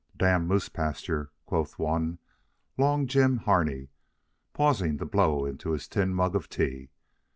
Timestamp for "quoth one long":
1.45-3.05